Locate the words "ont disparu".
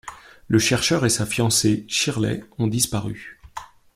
2.57-3.39